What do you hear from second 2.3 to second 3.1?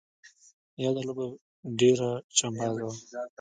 چمبازه وه.